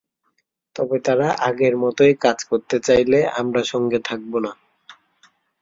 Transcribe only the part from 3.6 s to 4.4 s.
সঙ্গে থাকব